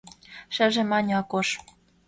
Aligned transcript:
—Шыже,— 0.55 0.83
мане 0.91 1.13
Акош. 1.21 1.49